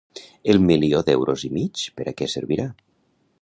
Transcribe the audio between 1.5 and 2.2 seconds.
mig per a